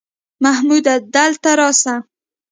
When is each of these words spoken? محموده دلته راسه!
محموده 0.43 0.95
دلته 1.15 1.49
راسه! 1.59 1.95